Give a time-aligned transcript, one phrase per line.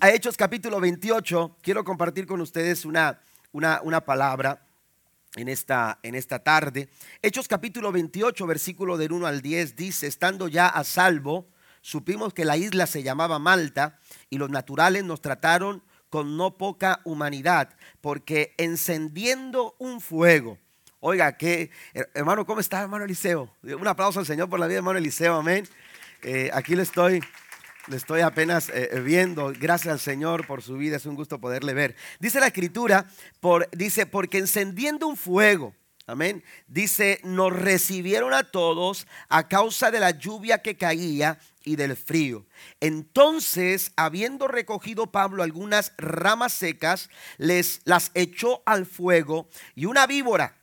[0.00, 1.58] A Hechos capítulo 28.
[1.62, 3.20] Quiero compartir con ustedes una,
[3.52, 4.66] una, una palabra
[5.36, 6.88] en esta, en esta tarde.
[7.22, 11.46] Hechos capítulo 28, versículo del 1 al 10 dice, estando ya a salvo,
[11.82, 17.00] supimos que la isla se llamaba Malta y los naturales nos trataron con no poca
[17.04, 20.58] humanidad, porque encendiendo un fuego,
[20.98, 21.70] oiga, que
[22.12, 23.54] hermano, ¿cómo está hermano Eliseo?
[23.62, 25.68] Un aplauso al Señor por la vida, hermano Eliseo, amén.
[26.22, 27.22] Eh, aquí le estoy
[27.88, 29.52] le estoy apenas eh, eh, viendo.
[29.58, 30.96] Gracias al Señor por su vida.
[30.96, 31.96] Es un gusto poderle ver.
[32.18, 33.06] Dice la escritura,
[33.40, 35.74] por, dice, porque encendiendo un fuego,
[36.06, 41.96] amén, dice, nos recibieron a todos a causa de la lluvia que caía y del
[41.96, 42.46] frío.
[42.80, 50.55] Entonces, habiendo recogido Pablo algunas ramas secas, les las echó al fuego y una víbora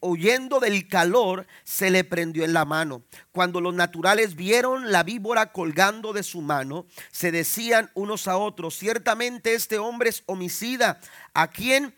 [0.00, 3.02] huyendo del calor, se le prendió en la mano.
[3.32, 8.76] Cuando los naturales vieron la víbora colgando de su mano, se decían unos a otros,
[8.76, 11.00] ciertamente este hombre es homicida,
[11.36, 11.94] a quien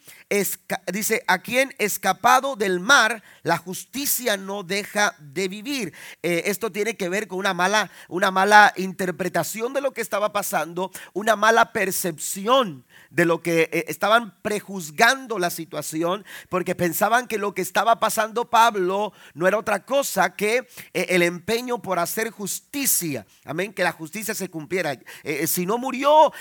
[0.92, 5.94] dice, a quien escapado del mar, la justicia no deja de vivir.
[6.22, 10.33] Eh, esto tiene que ver con una mala, una mala interpretación de lo que estaba
[10.33, 17.39] pasando, una mala percepción de lo que eh, estaban prejuzgando la situación, porque pensaban que
[17.39, 22.31] lo que estaba pasando Pablo no era otra cosa que eh, el empeño por hacer
[22.31, 23.25] justicia.
[23.44, 24.98] Amén, que la justicia se cumpliera.
[25.47, 26.33] Si no murió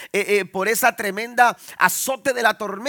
[0.51, 2.86] por esa tremenda azote de la tormenta,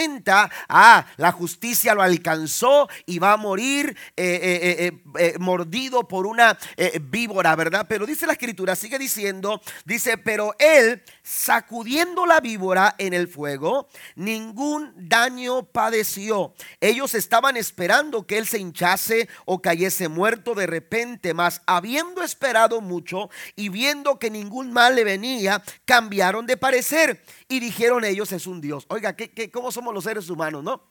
[0.68, 3.96] ah, la justicia lo alcanzó y va a morir
[5.38, 6.58] mordido por una
[7.00, 7.86] víbora, ¿verdad?
[7.88, 13.88] Pero dice la escritura, sigue diciendo, dice, pero él sacudiendo la víbora en el fuego,
[14.16, 16.54] ningún daño padeció.
[16.80, 22.80] Ellos estaban esperando que él se hinchase o cayese muerto de repente, mas habiendo esperado
[22.80, 28.46] mucho y viendo que ningún mal le venía, cambiaron de parecer y dijeron ellos es
[28.46, 28.86] un Dios.
[28.88, 30.82] Oiga, ¿qué, cómo somos los seres humanos, no?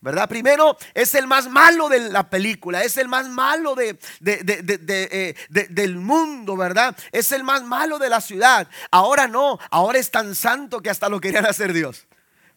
[0.00, 0.28] ¿verdad?
[0.28, 3.96] Primero es el más malo de la película, es el más malo de,
[4.26, 6.96] eh, del mundo, ¿verdad?
[7.12, 8.68] Es el más malo de la ciudad.
[8.90, 12.08] Ahora no, ahora es tan santo que hasta lo querían hacer Dios.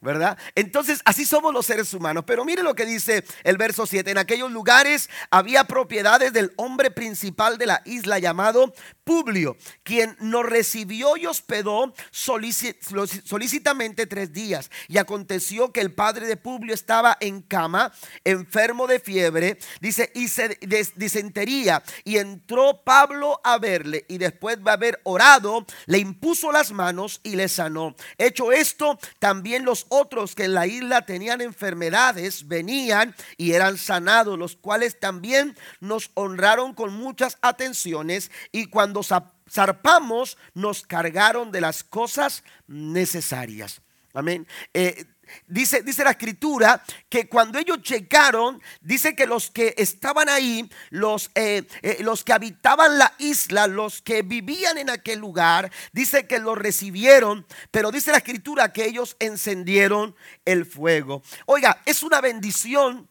[0.05, 0.37] ¿Verdad?
[0.53, 2.23] Entonces, así somos los seres humanos.
[2.25, 4.11] Pero mire lo que dice el verso 7.
[4.11, 8.73] En aquellos lugares había propiedades del hombre principal de la isla llamado
[9.03, 14.71] Publio, quien nos recibió y hospedó solícitamente tres días.
[14.87, 17.91] Y aconteció que el padre de Publio estaba en cama,
[18.23, 20.57] enfermo de fiebre, dice, y se
[20.95, 21.83] disentería.
[22.03, 27.35] Y entró Pablo a verle y después de haber orado, le impuso las manos y
[27.35, 27.95] le sanó.
[28.17, 34.37] Hecho esto, también los otros que en la isla tenían enfermedades venían y eran sanados,
[34.37, 39.01] los cuales también nos honraron con muchas atenciones y cuando
[39.49, 43.81] zarpamos nos cargaron de las cosas necesarias.
[44.13, 44.47] Amén.
[44.73, 45.05] Eh,
[45.47, 51.31] Dice, dice, la escritura que cuando ellos llegaron, dice que los que estaban ahí, los,
[51.35, 56.39] eh, eh, los que habitaban la isla, los que vivían en aquel lugar, dice que
[56.39, 60.15] los recibieron, pero dice la escritura que ellos encendieron
[60.45, 61.21] el fuego.
[61.45, 63.09] Oiga, es una bendición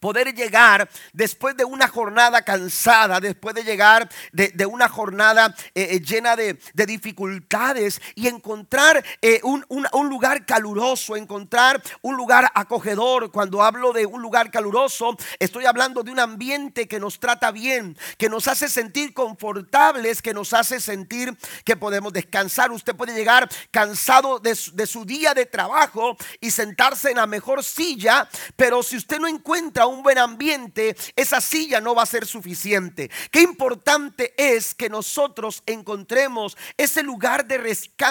[0.00, 6.00] poder llegar después de una jornada cansada, después de llegar de, una jornada eh, eh,
[6.00, 9.64] llena de, dificultades y encontrar eh, un,
[10.08, 13.30] lugar caluroso, encontrar un lugar acogedor.
[13.30, 17.96] Cuando hablo de un lugar caluroso, estoy hablando de un ambiente que nos trata bien,
[18.18, 22.70] que nos hace sentir confortables, que nos hace sentir que podemos descansar.
[22.70, 27.64] Usted puede llegar cansado de de su día de trabajo y sentarse en la mejor
[27.64, 32.26] silla, pero si usted no encuentra un buen ambiente, esa silla no va a ser
[32.26, 33.10] suficiente.
[33.30, 37.58] Qué importante es que nosotros encontremos ese lugar de,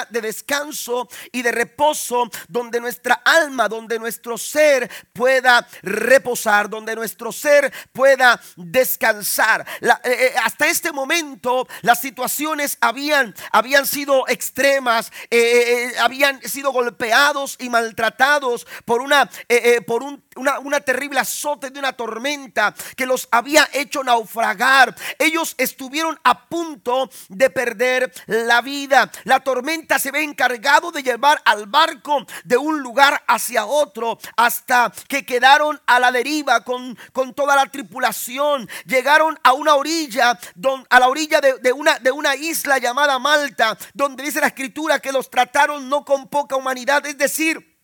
[0.10, 7.32] de descanso y de reposo donde nuestra alma, donde nuestro ser pueda reposar, donde nuestro
[7.32, 9.66] ser pueda descansar.
[9.82, 17.58] Eh, eh, hasta este momento las situaciones habían, habían sido extremas, eh, habían sido golpeados
[17.60, 19.30] y maltratados por, una,
[19.86, 24.96] por un, una, una terrible azote de una tormenta que los había hecho naufragar.
[25.20, 29.12] Ellos estuvieron a punto de perder la vida.
[29.24, 34.92] La tormenta se ve encargado de llevar al barco de un lugar hacia otro hasta
[35.08, 38.70] que quedaron a la deriva con, con toda la tripulación.
[38.86, 40.38] Llegaron a una orilla,
[40.90, 45.12] a la orilla de, una, de una isla llamada Malta, donde dice la escritura que
[45.12, 47.75] los trataron no con poca humanidad, es decir,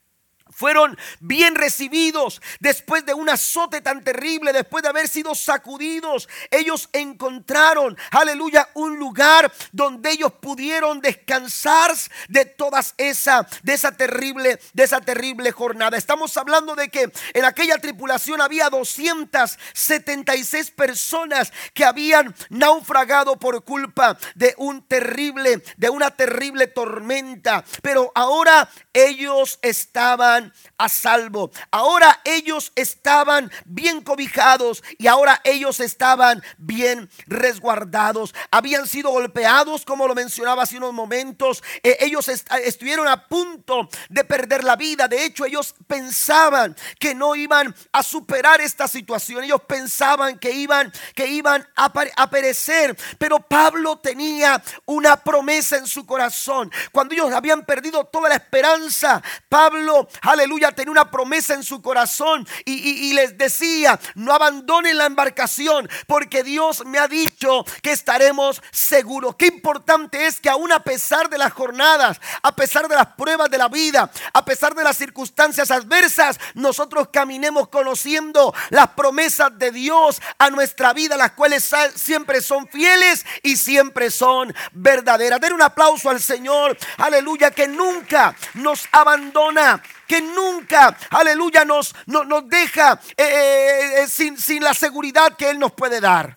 [0.61, 6.29] fueron bien recibidos después de un azote tan terrible, después de haber sido sacudidos.
[6.51, 11.95] Ellos encontraron, aleluya, un lugar donde ellos pudieron descansar
[12.29, 15.97] de todas esa de esa terrible de esa terrible jornada.
[15.97, 24.15] Estamos hablando de que en aquella tripulación había 276 personas que habían naufragado por culpa
[24.35, 31.51] de un terrible de una terrible tormenta, pero ahora ellos estaban a salvo.
[31.71, 38.33] Ahora ellos estaban bien cobijados y ahora ellos estaban bien resguardados.
[38.51, 41.63] Habían sido golpeados, como lo mencionaba hace unos momentos.
[41.83, 45.07] Eh, ellos estuvieron a punto de perder la vida.
[45.07, 49.43] De hecho, ellos pensaban que no iban a superar esta situación.
[49.43, 52.97] Ellos pensaban que iban, que iban a, a perecer.
[53.17, 56.71] Pero Pablo tenía una promesa en su corazón.
[56.91, 60.40] Cuando ellos habían perdido toda la esperanza, Pablo, aleluya,
[60.75, 66.85] tenía una promesa en su corazón y, les decía, no abandonen la embarcación porque Dios
[66.85, 69.35] me ha dicho que estaremos seguros.
[69.35, 73.49] Qué importante es que aún a pesar de las jornadas, a pesar de las pruebas
[73.49, 79.71] de la vida, a pesar de las circunstancias adversas, nosotros caminemos conociendo las promesas de
[79.71, 85.41] Dios a nuestra vida, las cuales siempre son fieles y siempre son verdaderas.
[85.41, 92.49] Den un aplauso al Señor, aleluya, que nunca nos abandona que nunca, aleluya, nos, nos
[92.49, 96.35] deja eh, eh, eh, sin, sin, la seguridad que Él nos puede dar.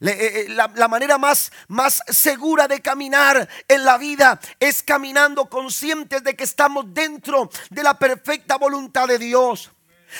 [0.00, 6.34] La, la, manera más, más segura de caminar en la vida es caminando conscientes de
[6.34, 9.70] que estamos dentro de la perfecta voluntad de Dios.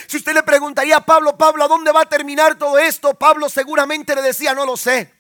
[0.07, 3.15] Si usted le preguntaría a Pablo, Pablo, ¿a dónde va a terminar todo esto?
[3.15, 5.13] Pablo seguramente le decía, no lo sé.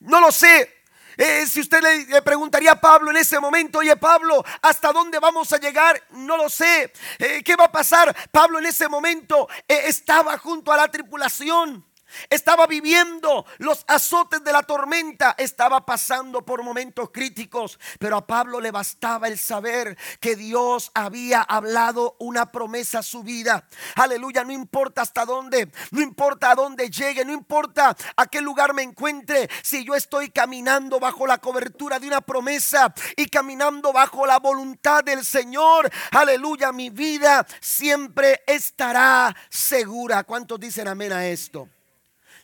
[0.00, 0.79] No lo sé.
[1.22, 5.52] Eh, si usted le, preguntaría a Pablo en ese momento, oye Pablo, ¿hasta dónde vamos
[5.52, 6.02] a llegar?
[6.12, 6.90] No lo sé.
[7.18, 8.16] Eh, ¿Qué va a pasar?
[8.30, 11.84] Pablo en ese momento eh, estaba junto a la tripulación.
[12.28, 18.60] Estaba viviendo los azotes de la tormenta, estaba pasando por momentos críticos, pero a Pablo
[18.60, 23.66] le bastaba el saber que Dios había hablado una promesa a su vida.
[23.96, 28.74] Aleluya, no importa hasta dónde, no importa a dónde llegue, no importa a qué lugar
[28.74, 34.26] me encuentre, si yo estoy caminando bajo la cobertura de una promesa y caminando bajo
[34.26, 40.24] la voluntad del Señor, aleluya, mi vida siempre estará segura.
[40.24, 41.68] ¿Cuántos dicen amén a esto?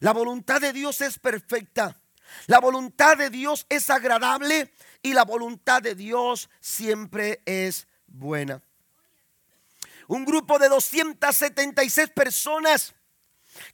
[0.01, 1.97] La voluntad de Dios es perfecta.
[2.47, 4.73] La voluntad de Dios es agradable
[5.03, 8.63] y la voluntad de Dios siempre es buena.
[10.09, 12.95] Un grupo de 276 personas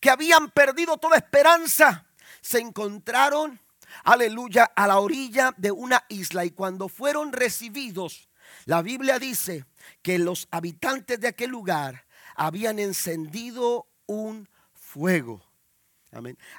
[0.01, 2.07] que habían perdido toda esperanza
[2.41, 3.61] se encontraron,
[4.05, 8.29] aleluya, a la orilla de una isla y cuando fueron recibidos,
[8.65, 9.67] la Biblia dice
[10.03, 15.52] que los habitantes de aquel lugar habían encendido un fuego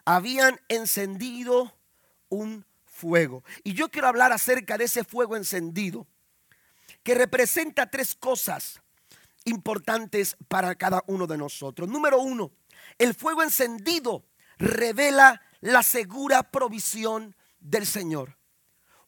[0.06, 1.74] habían encendido
[2.30, 3.44] un fuego.
[3.64, 6.08] Y yo quiero hablar acerca de ese fuego encendido,
[7.04, 8.82] que representa tres cosas
[9.46, 11.90] importantes para cada uno de nosotros.
[11.90, 12.52] Número uno,
[12.98, 14.26] el fuego encendido
[14.58, 18.38] revela la segura provisión del Señor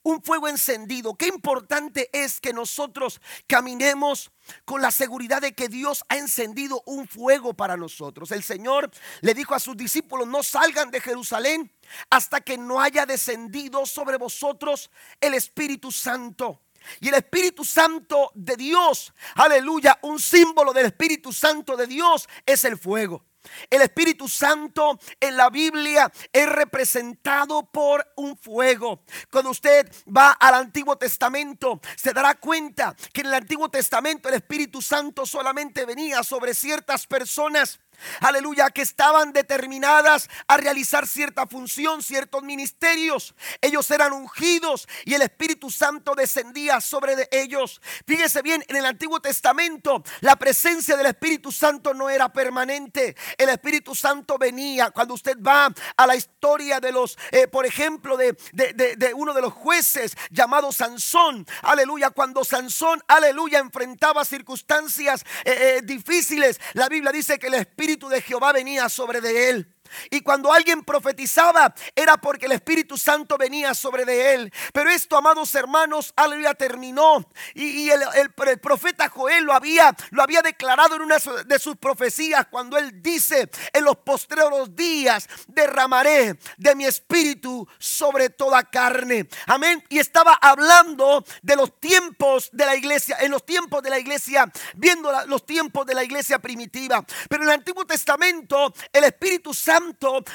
[0.05, 1.15] un fuego encendido.
[1.15, 4.31] Qué importante es que nosotros caminemos
[4.63, 8.31] con la seguridad de que Dios ha encendido un fuego para nosotros.
[8.31, 8.91] El Señor
[9.21, 11.71] le dijo a sus discípulos, no salgan de Jerusalén
[12.11, 16.61] hasta que no haya descendido sobre vosotros el Espíritu Santo.
[16.99, 22.63] Y el Espíritu Santo de Dios, aleluya, un símbolo del Espíritu Santo de Dios es
[22.63, 23.25] el fuego.
[23.69, 29.01] El Espíritu Santo en la Biblia es representado por un fuego.
[29.31, 34.35] Cuando usted va al Antiguo Testamento, se dará cuenta que en el Antiguo Testamento el
[34.35, 37.79] Espíritu Santo solamente venía sobre ciertas personas
[38.19, 43.35] aleluya, que estaban determinadas a realizar cierta función, ciertos ministerios.
[43.61, 47.81] Ellos eran ungidos y el Espíritu Santo descendía sobre ellos.
[48.05, 53.15] Fíjese bien, en el Antiguo Testamento la presencia del Espíritu Santo no era permanente.
[53.37, 54.91] El Espíritu Santo venía.
[54.91, 59.41] Cuando usted va a la historia de los, eh, por ejemplo, de, de, uno de
[59.41, 67.11] los jueces llamado Sansón, aleluya, cuando Sansón, aleluya, enfrentaba circunstancias eh, eh, difíciles, la Biblia
[67.11, 69.74] dice que el Espíritu Espíritu de Jehová venía sobre de él.
[70.09, 74.53] Y cuando alguien profetizaba era porque el Espíritu Santo venía sobre de él.
[74.73, 77.27] Pero esto, amados hermanos, aleluya, terminó.
[77.53, 82.77] Y, el, profeta Joel lo había, lo había declarado en una de sus profecías cuando
[82.77, 89.27] él dice, en los postreros días derramaré de mi espíritu sobre toda carne.
[89.47, 89.83] Amén.
[89.89, 94.51] Y estaba hablando de los tiempos de la iglesia, en los tiempos de la iglesia,
[94.75, 97.05] viendo los tiempos de la iglesia primitiva.
[97.29, 99.74] Pero en el Antiguo Testamento el Espíritu Santo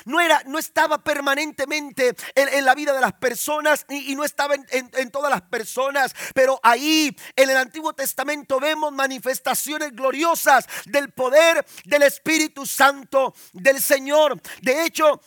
[0.04, 4.66] no, era, no estaba permanentemente en, la vida de las personas y, no estaba en,
[4.70, 11.64] en todas las personas, pero ahí en el Antiguo Testamento vemos manifestaciones gloriosas del poder
[11.84, 14.40] del Espíritu Santo del Señor.
[14.62, 15.20] De hecho,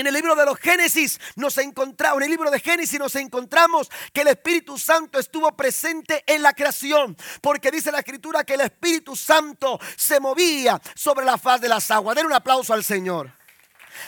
[0.00, 3.90] en el libro de los Génesis nos encontramos, en el libro de Génesis nos encontramos
[4.12, 8.60] que el Espíritu Santo estuvo presente en la creación, porque dice la escritura que el
[8.60, 12.16] Espíritu Santo se movía sobre la faz de las aguas.
[12.16, 13.32] Den un aplauso al Señor.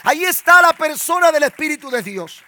[0.03, 2.43] Ahí está la persona del Espíritu de Dios.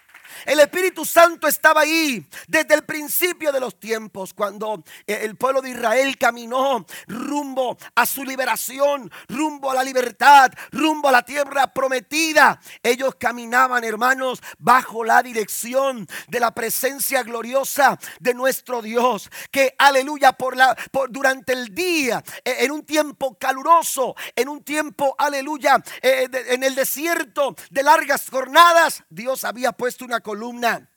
[0.46, 5.62] El Espíritu Santo estaba ahí desde el principio de los tiempos, cuando eh, el pueblo
[5.62, 11.74] de Israel caminó rumbo a su liberación, rumbo a la libertad, rumbo a la tierra
[11.74, 12.60] prometida.
[12.84, 20.34] Ellos caminaban, hermanos, bajo la dirección de la presencia gloriosa de nuestro Dios, que aleluya
[20.34, 25.82] por la por, durante el día, eh, en un tiempo caluroso, en un tiempo aleluya,
[26.02, 30.92] eh, en el desierto de largas jornadas, Dios había puesto una columna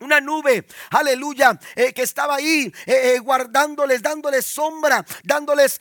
[0.00, 5.80] una nube, aleluya, eh, que estaba ahí eh, eh, guardándoles, dándoles sombra, dándoles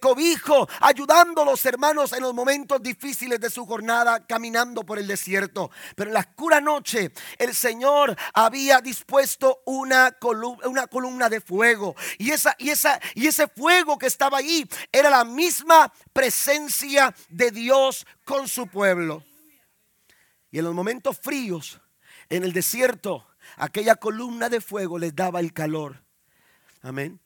[0.00, 5.06] cobijo, ayudando a los hermanos en los momentos difíciles de su jornada, caminando por el
[5.06, 5.70] desierto.
[5.96, 11.94] Pero en la oscura noche, el Señor había dispuesto una columna, una columna de fuego.
[12.18, 17.50] Y, esa, y, esa, y ese fuego que estaba ahí era la misma presencia de
[17.50, 19.22] Dios con su pueblo.
[20.52, 21.80] Y en los momentos fríos,
[22.28, 26.04] en el desierto, aquella columna de fuego les daba el calor.
[26.82, 27.18] Amén.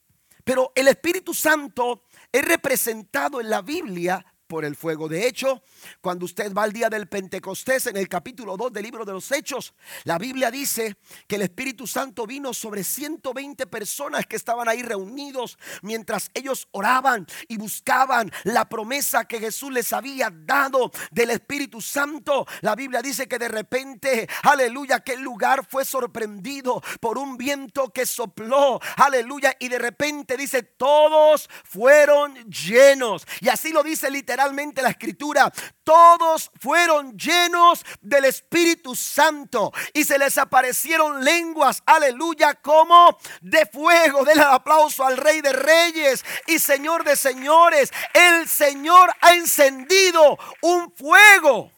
[0.44, 5.08] Pero el Espíritu Santo es representado en la Biblia por el fuego.
[5.08, 5.62] De hecho,
[6.00, 9.30] cuando usted va al día del Pentecostés, en el capítulo 2 del libro de los
[9.32, 9.74] Hechos,
[10.04, 15.58] la Biblia dice que el Espíritu Santo vino sobre 120 personas que estaban ahí reunidos
[15.82, 22.46] mientras ellos oraban y buscaban la promesa que Jesús les había dado del Espíritu Santo.
[22.60, 27.92] La Biblia dice que de repente, aleluya, que el lugar fue sorprendido por un viento
[27.92, 33.26] que sopló, aleluya, y de repente dice, todos fueron llenos.
[33.40, 35.50] Y así lo dice literalmente literalmente la escritura,
[35.82, 44.26] todos fueron llenos del Espíritu Santo y se les aparecieron lenguas, aleluya, como de fuego.
[44.26, 47.90] Denle el aplauso al Rey de Reyes y Señor de Señores.
[48.12, 51.72] El Señor ha encendido un fuego.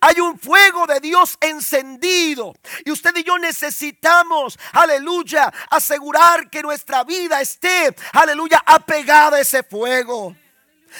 [0.00, 2.54] Hay un fuego de Dios encendido.
[2.84, 9.64] Y usted y yo necesitamos, aleluya, asegurar que nuestra vida esté, aleluya, apegada a ese
[9.64, 10.36] fuego.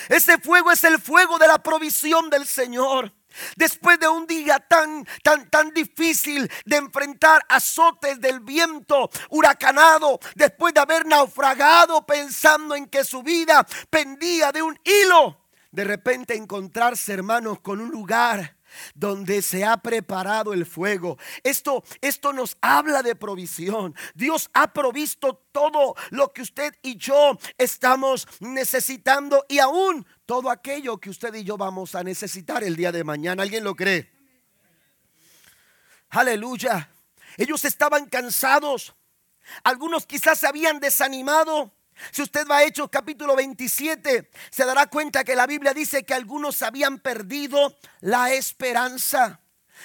[0.08, 3.12] Ese fuego es el fuego de la provisión del Señor.
[3.56, 10.72] Después de un día tan, tan, tan difícil de enfrentar azotes del viento huracanado, después
[10.72, 17.12] de haber naufragado pensando en que su vida pendía de un hilo, de repente encontrarse,
[17.12, 18.55] hermanos, con un lugar
[18.94, 21.18] donde se ha preparado el fuego.
[21.42, 23.94] Esto, esto nos habla de provisión.
[24.14, 30.98] Dios ha provisto todo lo que usted y yo estamos necesitando y aún todo aquello
[30.98, 33.42] que usted y yo vamos a necesitar el día de mañana.
[33.42, 34.12] ¿Alguien lo cree?
[36.10, 36.90] Aleluya.
[37.36, 38.94] Ellos estaban cansados.
[39.62, 41.75] Algunos quizás se habían desanimado.
[42.10, 46.14] Si usted va a Hechos capítulo 27, se dará cuenta que la Biblia dice que
[46.14, 49.40] algunos habían perdido la esperanza.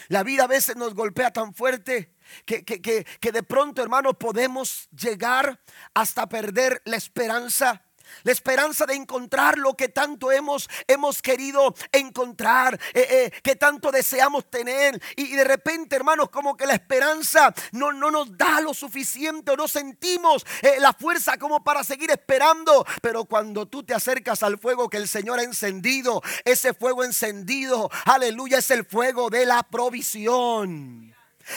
[0.08, 2.16] La vida a veces nos golpea tan fuerte
[2.46, 5.62] que, que, que de pronto, hermano, podemos llegar
[5.94, 7.84] hasta perder la esperanza.
[8.24, 13.92] La esperanza de encontrar lo que tanto hemos, hemos querido encontrar, eh, eh, que tanto
[13.92, 15.02] deseamos tener.
[15.16, 19.56] Y, de repente, hermanos, como que la esperanza no, no nos da lo suficiente o
[19.56, 22.86] no sentimos eh, la fuerza como para seguir esperando.
[23.02, 27.90] Pero cuando tú te acercas al fuego que el Señor ha encendido, ese fuego encendido,
[28.06, 31.11] aleluya, es el fuego de la provisión.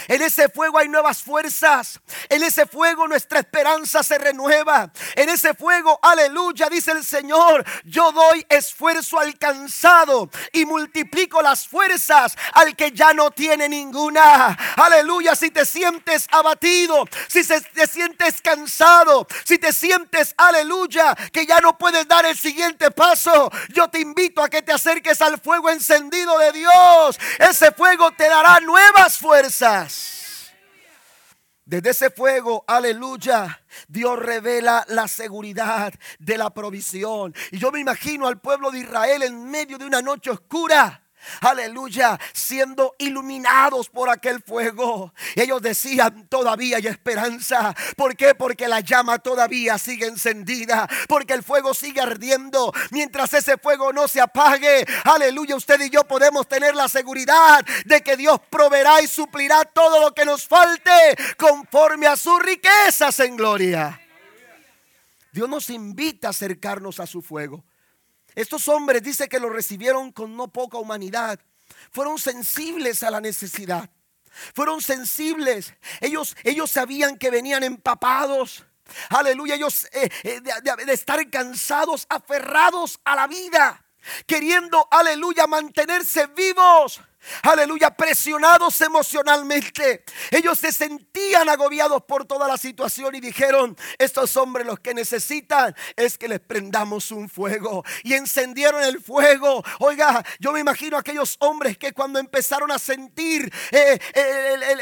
[0.08, 2.00] En ese fuego hay nuevas fuerzas.
[2.28, 4.90] En ese fuego nuestra esperanza se renueva.
[5.14, 12.36] En ese fuego, aleluya, dice el Señor, yo doy esfuerzo alcanzado y multiplico las fuerzas
[12.52, 14.56] al que ya no tiene ninguna.
[14.76, 21.60] Aleluya, si te sientes abatido, si te sientes cansado, si te sientes, aleluya, que ya
[21.60, 25.70] no puedes dar el siguiente paso, yo te invito a que te acerques al fuego
[25.70, 27.18] encendido de Dios.
[27.38, 29.83] Ese fuego te dará nuevas fuerzas.
[31.66, 37.34] Desde ese fuego, aleluya, Dios revela la seguridad de la provisión.
[37.52, 41.03] Y yo me imagino al pueblo de Israel en medio de una noche oscura
[41.40, 45.12] aleluya, siendo iluminados por aquel fuego.
[45.34, 47.74] Ellos decían, todavía hay esperanza.
[47.96, 48.34] ¿Por qué?
[48.34, 52.72] Porque la llama todavía sigue encendida, porque el fuego sigue ardiendo.
[52.90, 58.02] Mientras ese fuego no se apague, aleluya, usted y yo podemos tener la seguridad de
[58.02, 63.36] que Dios proveerá y suplirá todo lo que nos falte conforme a sus riquezas en
[63.36, 64.00] gloria.
[65.32, 67.64] Dios nos invita a acercarnos a su fuego.
[68.34, 71.38] Estos hombres dice que lo recibieron con no poca humanidad.
[71.90, 73.88] Fueron sensibles a la necesidad.
[74.54, 75.74] Fueron sensibles.
[76.00, 78.64] Ellos, ellos sabían que venían empapados.
[79.10, 83.82] Aleluya, ellos eh, eh, de estar cansados, aferrados a la vida,
[84.26, 87.00] queriendo, aleluya, mantenerse vivos.
[87.42, 90.04] Aleluya, presionados emocionalmente.
[90.30, 95.74] Ellos se sentían agobiados por toda la situación y dijeron, estos hombres lo que necesitan
[95.96, 97.84] es que les prendamos un fuego.
[98.02, 99.62] Y encendieron el fuego.
[99.80, 103.98] Oiga, yo me imagino aquellos hombres que cuando empezaron a sentir eh,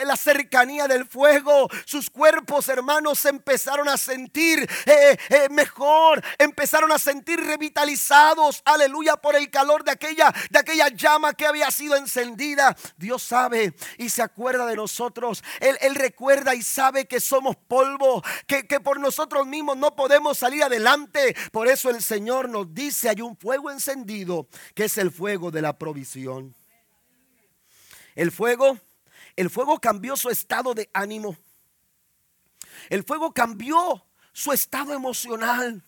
[0.04, 6.98] la cercanía del fuego, sus cuerpos hermanos empezaron a sentir eh, eh, mejor, empezaron a
[6.98, 8.62] sentir revitalizados.
[8.64, 13.74] Aleluya, por el calor de aquella, de aquella llama que había sido encendida Dios sabe
[13.98, 15.42] y se acuerda de nosotros.
[15.60, 20.62] Él, recuerda y sabe que somos polvo, que, que por nosotros mismos no podemos salir
[20.62, 21.36] adelante.
[21.50, 25.62] Por eso el Señor nos dice, hay un fuego encendido, que es el fuego de
[25.62, 26.54] la provisión.
[28.14, 28.78] El fuego,
[29.36, 31.36] el fuego cambió su estado de ánimo.
[32.90, 35.84] El fuego cambió su estado emocional.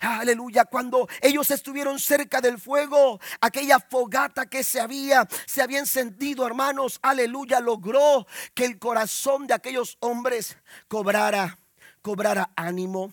[0.00, 6.46] Aleluya, cuando ellos estuvieron cerca del fuego, aquella fogata que se había se había encendido,
[6.46, 10.56] hermanos, aleluya, logró que el corazón de aquellos hombres
[10.88, 11.58] cobrara
[12.02, 13.12] cobrara ánimo.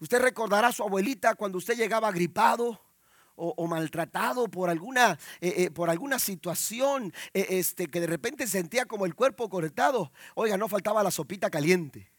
[0.00, 2.80] Usted recordará a su abuelita cuando usted llegaba gripado
[3.36, 8.86] o, maltratado por alguna, eh, eh, por alguna situación eh, este, que de repente sentía
[8.86, 10.12] como el cuerpo cortado.
[10.34, 12.13] Oiga, no faltaba la sopita caliente.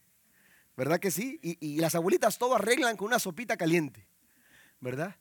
[0.75, 1.39] ¿Verdad que sí?
[1.41, 4.07] Y, las abuelitas todo arreglan con una sopita caliente,
[4.79, 5.15] ¿verdad?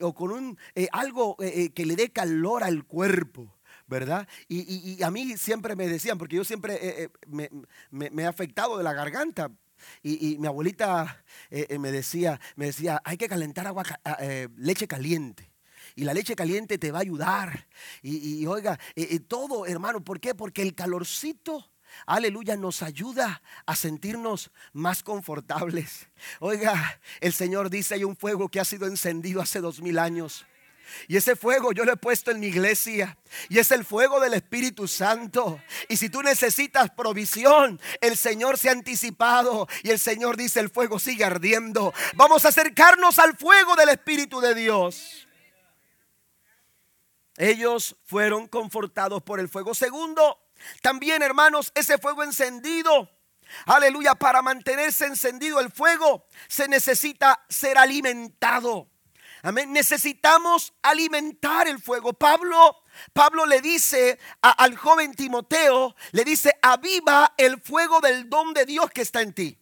[0.00, 3.54] o con un, eh, algo eh, eh, que le dé calor al cuerpo.
[3.86, 4.28] ¿verdad?
[4.48, 9.50] Y, a mí siempre me decían, porque yo siempre me, he afectado de la garganta.
[10.02, 13.84] Y, mi abuelita me decía, me decía, hay que calentar agua,
[14.56, 15.50] leche caliente.
[15.96, 17.66] Y la leche caliente te va a ayudar.
[18.02, 18.78] Y, oiga,
[19.26, 20.34] todo, hermano, ¿por qué?
[20.34, 21.64] Porque el calorcito
[22.06, 26.08] aleluya, nos ayuda a sentirnos más confortables.
[26.40, 30.46] Oiga, el Señor dice, hay un fuego que ha sido encendido hace dos mil años.
[31.06, 33.16] Y ese fuego yo lo he puesto en mi iglesia.
[33.48, 35.60] Y es el fuego del Espíritu Santo.
[35.88, 39.68] Y si tú necesitas provisión, el Señor se ha anticipado.
[39.82, 41.92] Y el Señor dice, el fuego sigue ardiendo.
[42.14, 45.28] Vamos a acercarnos al fuego del Espíritu de Dios.
[47.36, 49.74] Ellos fueron confortados por el fuego.
[49.74, 50.38] Segundo,
[50.82, 53.10] también, hermanos, ese fuego encendido,
[53.66, 58.88] aleluya, para mantenerse encendido el fuego se necesita ser alimentado.
[59.42, 59.72] Amén.
[59.72, 62.12] Necesitamos alimentar el fuego.
[62.12, 68.66] Pablo, Pablo le dice al joven Timoteo, le dice, aviva el fuego del don de
[68.66, 69.56] Dios que está en ti.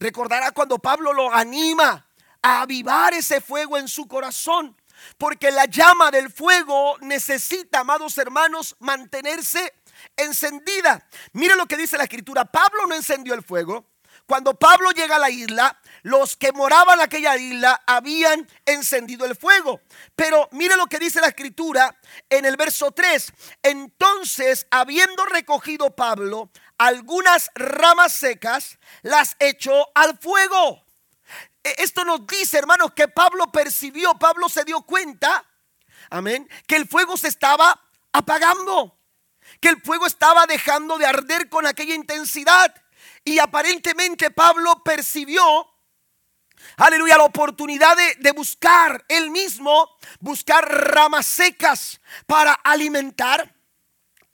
[0.00, 2.08] Recordará cuando Pablo lo anima
[2.42, 4.76] a avivar ese fuego en su corazón.
[5.18, 9.72] Porque la llama del fuego necesita, amados hermanos, mantenerse
[10.16, 11.06] encendida.
[11.32, 12.44] Mire lo que dice la escritura.
[12.44, 13.86] Pablo no encendió el fuego.
[14.26, 19.36] Cuando Pablo llega a la isla, los que moraban en aquella isla habían encendido el
[19.36, 19.82] fuego.
[20.16, 21.94] Pero mire lo que dice la escritura
[22.30, 23.32] en el verso 3.
[23.62, 30.82] Entonces, habiendo recogido Pablo algunas ramas secas, las echó al fuego.
[31.62, 35.44] E, esto nos dice, hermanos, que Pablo percibió, Pablo se dio cuenta,
[36.08, 37.78] amén, que el fuego se estaba
[38.12, 38.98] apagando
[39.64, 42.74] que el fuego estaba dejando de arder con aquella intensidad.
[43.24, 45.42] Y aparentemente Pablo percibió,
[46.76, 49.88] aleluya, la oportunidad de, buscar él mismo,
[50.20, 53.53] buscar ramas secas para alimentar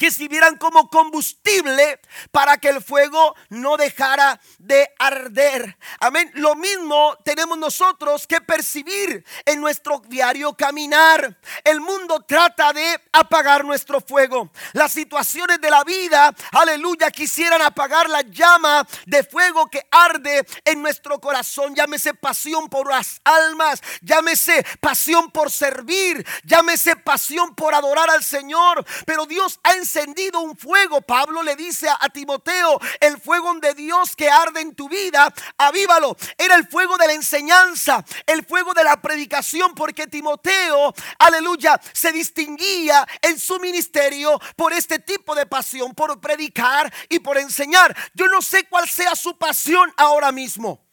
[0.00, 5.76] que sirvieran como combustible para que el fuego no dejara de arder.
[6.00, 6.30] Amén.
[6.36, 11.38] Lo mismo tenemos nosotros que percibir en nuestro diario caminar.
[11.64, 14.50] El mundo trata de apagar nuestro fuego.
[14.72, 20.80] Las situaciones de la vida, aleluya, quisieran apagar la llama de fuego que arde en
[20.80, 21.74] nuestro corazón.
[21.74, 28.82] Llámese pasión por las almas, llámese pasión por servir, llámese pasión por adorar al Señor.
[29.04, 31.00] Pero Dios ha encendido un fuego.
[31.00, 36.16] Pablo le dice a, Timoteo, el fuego de Dios que arde en tu vida, avívalo.
[36.38, 42.12] Era el fuego de la enseñanza, el fuego de la predicación, porque Timoteo, aleluya, se
[42.12, 47.96] distinguía en su ministerio por este tipo de pasión, por predicar y por enseñar.
[48.14, 50.89] Yo no sé cuál sea su pasión ahora mismo.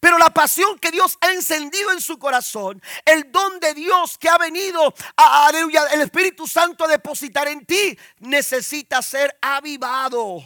[0.00, 4.30] Pero la pasión que Dios ha encendido en su corazón, el don de Dios que
[4.30, 10.42] ha venido, a, aleluya, el Espíritu Santo a depositar en ti, necesita ser avivado.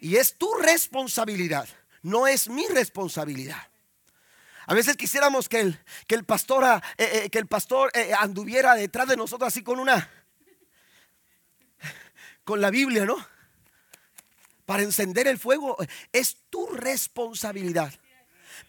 [0.00, 1.68] Y es tu responsabilidad,
[2.02, 3.68] no es mi responsabilidad.
[4.66, 6.64] A veces quisiéramos que el, que el pastor,
[6.96, 10.08] eh, eh, que el pastor eh, anduviera detrás de nosotros así con una,
[12.44, 13.16] con la Biblia, ¿no?
[14.64, 15.76] Para encender el fuego.
[16.12, 17.92] Es tu responsabilidad.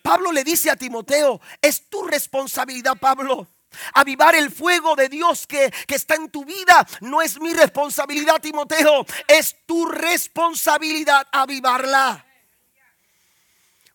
[0.01, 3.47] Pablo le dice a Timoteo, es tu responsabilidad, Pablo.
[3.93, 8.39] Avivar el fuego de Dios que, que, está en tu vida no es mi responsabilidad,
[8.41, 9.05] Timoteo.
[9.27, 12.25] Es tu responsabilidad avivarla.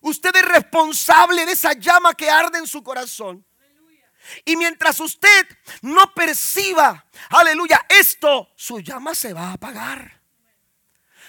[0.01, 3.45] Usted es responsable de esa llama que arde en su corazón.
[4.45, 5.47] Y mientras usted
[5.81, 10.21] no perciba, aleluya, esto, su llama se va a apagar.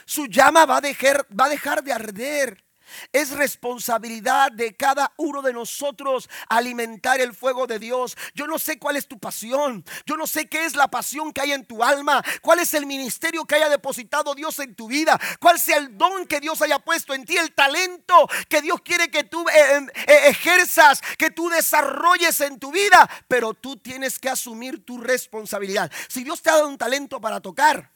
[0.04, 2.64] Su llama va a dejar, va a dejar de arder.
[3.12, 8.16] Es responsabilidad de cada uno de nosotros alimentar el fuego de Dios.
[8.34, 9.84] Yo no sé cuál es tu pasión.
[10.06, 12.22] Yo no sé qué es la pasión que hay en tu alma.
[12.40, 15.18] Cuál es el ministerio que haya depositado Dios en tu vida.
[15.40, 17.36] Cuál sea el don que Dios haya puesto en ti.
[17.36, 22.58] El talento que Dios quiere que tú eh, em, eh, ejerzas, que tú desarrolles en
[22.58, 23.08] tu vida.
[23.28, 25.90] Pero tú tienes que asumir tu responsabilidad.
[26.08, 27.92] Si Dios te ha dado un talento para tocar,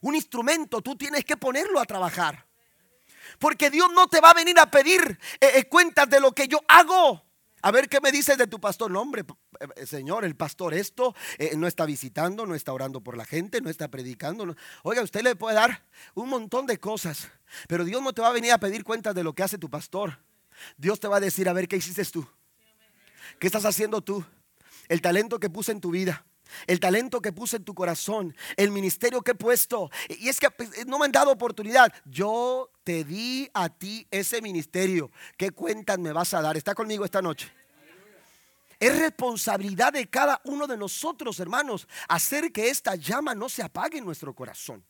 [0.00, 2.49] un instrumento, tú tienes que ponerlo a trabajar.
[3.40, 6.46] Porque Dios no te va a venir a pedir eh, eh, cuentas de lo que
[6.46, 7.24] yo hago.
[7.62, 8.90] A ver qué me dices de tu pastor.
[8.90, 9.24] No, hombre,
[9.76, 11.14] eh, Señor, el pastor esto
[11.56, 14.54] no está visitando, no está orando por la gente, no está predicando.
[14.82, 17.30] Oiga, usted le puede dar un montón de cosas,
[17.66, 19.70] pero Dios no te va a venir a pedir cuentas de lo que hace tu
[19.70, 20.18] pastor.
[20.76, 22.28] Dios te va a decir, a ver, ¿qué hiciste tú?
[23.38, 24.22] ¿Qué estás haciendo tú?
[24.88, 26.26] El talento que puse en tu vida
[26.66, 29.90] el talento que puse en tu corazón, el ministerio que he puesto.
[30.08, 31.92] Y es que pues, no me han dado oportunidad.
[32.04, 35.10] Yo te di a ti ese ministerio.
[35.36, 36.56] ¿Qué cuentas me vas a dar?
[36.56, 37.52] ¿Está conmigo esta noche?
[38.78, 43.98] Es responsabilidad de cada uno de nosotros, hermanos, hacer que esta llama no se apague
[43.98, 44.82] en nuestro corazón.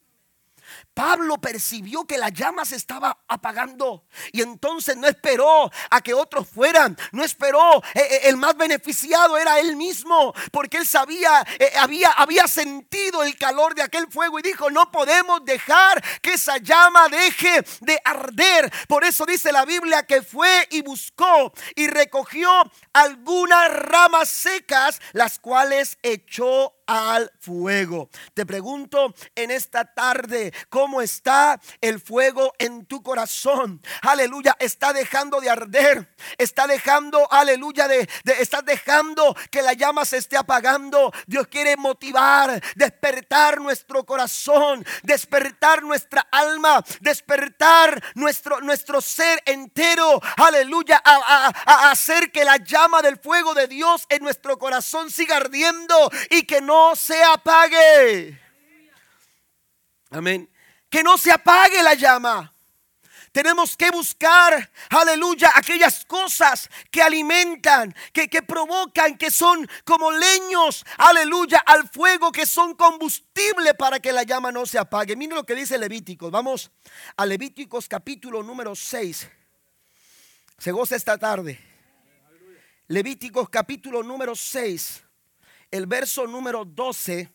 [0.95, 6.49] Pablo percibió que la llama se estaba apagando y entonces no esperó a que otros
[6.49, 11.73] fueran, no esperó, eh, eh, el más beneficiado era él mismo, porque él sabía, eh,
[11.79, 16.59] había, había sentido el calor de aquel fuego y dijo, no podemos dejar que esa
[16.59, 18.73] llama deje de arder.
[18.89, 22.51] Por eso dice la Biblia que fue y buscó y recogió
[22.93, 28.11] algunas ramas secas, las cuales echó al fuego.
[28.35, 33.81] Te pregunto en esta tarde, ¿cómo está el fuego en tu corazón?
[34.03, 40.05] Aleluya, está dejando de arder, está dejando, aleluya, de, de está dejando que la llama
[40.05, 41.13] se esté apagando.
[41.29, 51.01] Dios quiere motivar, despertar nuestro corazón, despertar nuestra alma, despertar nuestro, nuestro ser entero, aleluya,
[51.05, 56.11] a, a hacer que la llama del fuego de Dios en nuestro corazón siga ardiendo
[56.31, 58.39] y que no se apague.
[60.11, 60.49] Amén.
[60.89, 62.53] Que no se apague la llama.
[63.33, 70.85] Tenemos que buscar, aleluya, aquellas cosas que alimentan, que, que, provocan, que son como leños,
[70.99, 75.15] aleluya, al fuego, que son combustible para que la llama no se apague.
[75.15, 76.33] Miren lo que dice Levíticos.
[76.33, 76.73] Vamos
[77.17, 79.31] a Levíticos capítulo número 6.
[80.59, 81.61] Se goza esta tarde.
[82.89, 85.05] Levíticos capítulo número 6
[85.71, 87.33] el verso número 12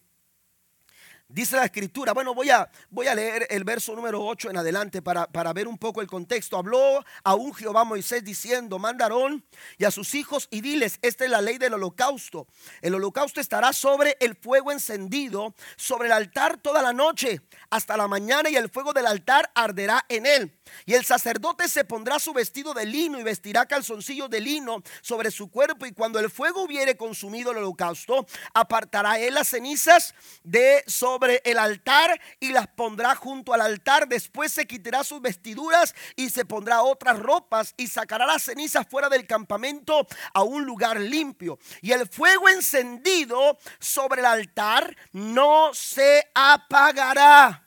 [1.27, 5.01] Dice la escritura, bueno, voy a, voy a leer el verso número 8 en adelante
[5.01, 6.55] para, para ver un poco el contexto.
[6.55, 9.43] Habló a un Jehová Moisés diciendo, mandaron
[9.79, 12.45] y a sus hijos y diles, esta es la ley del holocausto.
[12.79, 18.07] El holocausto estará sobre el fuego encendido, sobre el altar toda la noche, hasta la
[18.07, 20.55] mañana y el fuego del altar arderá en él.
[20.85, 25.31] Y el sacerdote se pondrá su vestido de lino y vestirá calzoncillos de lino sobre
[25.31, 25.87] su cuerpo.
[25.87, 31.41] Y cuando el fuego hubiere consumido el holocausto, apartará él las cenizas de sobre sobre
[31.45, 34.05] el altar y las pondrá junto al altar.
[34.05, 39.07] Después se quitará sus vestiduras y se pondrá otras ropas y sacará las cenizas fuera
[39.07, 41.57] del campamento a un lugar limpio.
[41.81, 47.63] Y el fuego encendido sobre el altar no se apagará.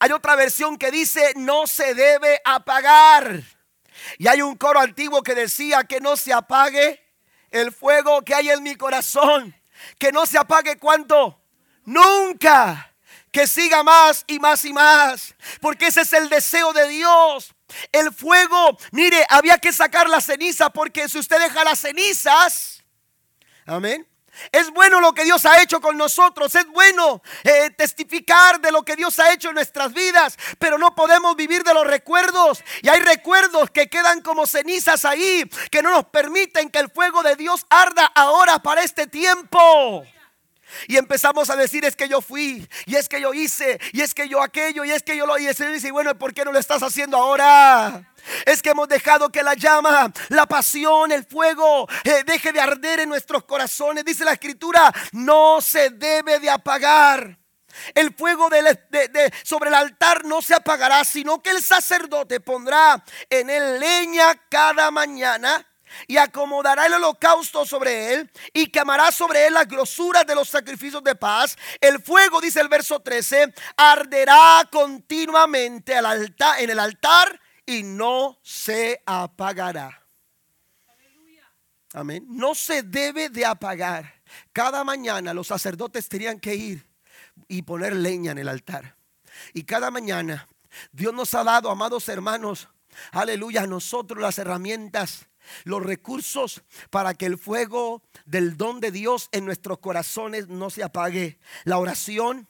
[0.00, 3.40] Hay otra versión que dice no se debe apagar.
[4.18, 7.00] Y hay un coro antiguo que decía que no se apague
[7.52, 9.54] el fuego que hay en mi corazón.
[9.96, 11.40] Que no se apague cuánto.
[11.88, 12.92] Nunca.
[13.32, 15.34] Que siga más y más y más.
[15.60, 17.54] Porque ese es el deseo de Dios.
[17.92, 22.82] El fuego, mire, había que sacar la ceniza porque si usted deja las cenizas,
[23.66, 24.06] amén,
[24.52, 26.54] es bueno lo que Dios ha hecho con nosotros.
[26.54, 30.38] Es bueno eh, testificar de lo que Dios ha hecho en nuestras vidas.
[30.58, 32.62] Pero no podemos vivir de los recuerdos.
[32.82, 35.48] Y hay recuerdos que quedan como cenizas ahí.
[35.70, 40.04] Que no nos permiten que el fuego de Dios arda ahora para este tiempo.
[40.86, 44.14] Y empezamos a decir es que yo fui, y es que yo hice, y es
[44.14, 45.68] que yo aquello, y es que yo lo hice.
[45.68, 48.12] Y dice, bueno, ¿por qué no lo estás haciendo ahora?
[48.44, 53.00] Es que hemos dejado que la llama, la pasión, el fuego eh, deje de arder
[53.00, 54.04] en nuestros corazones.
[54.04, 57.38] Dice la escritura, no se debe de apagar.
[57.94, 58.48] El fuego
[59.44, 64.90] sobre el altar no se apagará, sino que el sacerdote pondrá en él leña cada
[64.90, 65.67] mañana
[66.06, 71.02] y acomodará el holocausto sobre él y quemará sobre él las grosuras de los sacrificios
[71.02, 71.56] de paz.
[71.80, 78.38] El fuego, dice el verso 13, arderá continuamente al altar, en el altar y no
[78.42, 80.06] se apagará.
[81.94, 82.26] Amén.
[82.28, 84.20] No se debe de apagar.
[84.52, 86.86] Cada mañana los sacerdotes tenían que ir
[87.48, 88.96] y poner leña en el altar.
[89.54, 90.46] Y cada mañana
[90.92, 92.68] Dios nos ha dado, amados hermanos,
[93.12, 95.27] aleluya, a nosotros las herramientas,
[95.64, 100.82] los recursos para que el fuego del don de Dios en nuestros corazones no se
[100.82, 101.38] apague.
[101.64, 102.48] La oración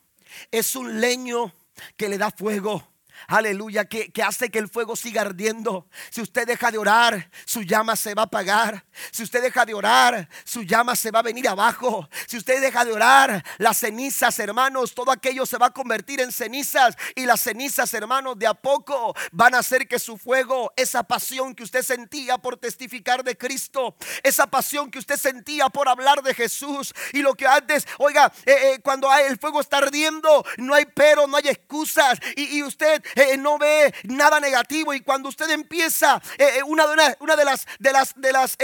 [0.51, 1.53] es un leño
[1.97, 2.87] que le da fuego
[3.27, 5.89] aleluya, que, hace que el fuego siga ardiendo.
[6.11, 8.85] Si usted deja de orar, su llama se va a apagar.
[9.11, 12.09] Si usted deja de orar, su llama se va a venir abajo.
[12.27, 16.33] Si usted deja de orar, las cenizas, hermanos, todo aquello se va a convertir en
[16.33, 16.97] cenizas.
[17.15, 21.55] Y las cenizas, hermanos, de a poco van a hacer que su fuego, esa pasión
[21.55, 26.35] que usted sentía por testificar de Cristo, esa pasión que usted sentía por hablar de
[26.35, 26.95] Jesús.
[27.13, 31.27] Y lo que antes, oiga, eh, eh, cuando el fuego está ardiendo, no hay pero,
[31.27, 32.19] no hay excusas.
[32.37, 34.95] y usted eh, no ve nada negativo.
[34.95, 38.57] Y cuando usted empieza eh, eh, una, de una, de las de las de las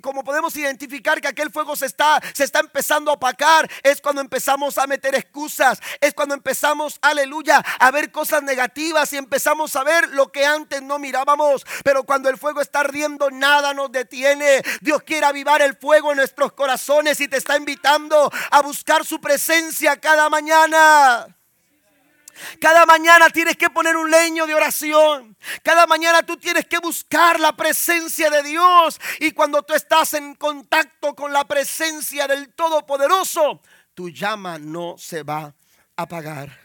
[0.00, 4.20] como podemos identificar que aquel fuego se está se está empezando a apagar es cuando
[4.20, 9.84] empezamos a meter excusas es cuando empezamos aleluya a ver cosas negativas y empezamos a
[9.84, 11.64] ver lo que antes no mirábamos.
[11.84, 14.62] Pero cuando el fuego está ardiendo nada nos detiene.
[14.80, 19.20] Dios quiere avivar el fuego en nuestros corazones y te está invitando a buscar su
[19.20, 21.36] presencia cada mañana
[22.60, 25.36] cada mañana tienes que poner un leño de oración.
[25.62, 29.00] Cada mañana tú tienes que buscar la presencia de Dios.
[29.20, 33.62] Y cuando tú estás en contacto con la presencia del Todopoderoso,
[33.94, 35.54] tu llama no se va
[35.96, 36.58] a apagar.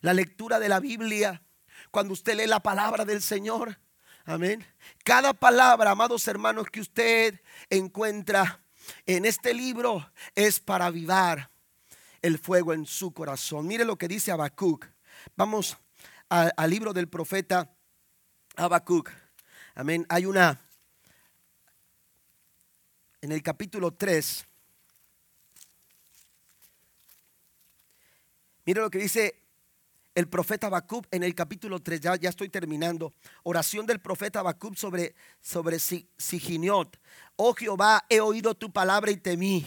[0.00, 1.42] La lectura de la Biblia,
[1.90, 3.78] cuando usted lee la palabra del Señor,
[4.24, 4.66] amén.
[5.04, 8.60] Cada palabra, amados hermanos, que usted encuentra
[9.06, 11.50] en este libro es para avivar
[12.22, 13.66] el fuego en su corazón.
[13.66, 14.86] Mire lo que dice Habacuc.
[15.36, 15.76] Vamos
[16.28, 17.74] al libro del profeta
[18.56, 19.10] Habacuc.
[19.74, 20.06] Amén.
[20.08, 20.60] Hay una,
[23.20, 24.46] en el capítulo 3,
[28.64, 29.40] mire lo que dice
[30.14, 33.14] el profeta Habacuc en el capítulo 3, ya, estoy terminando.
[33.42, 37.00] Oración del profeta Habacuc sobre, sobre Siginiot.
[37.36, 39.66] Oh Jehová, he oído tu palabra y temí.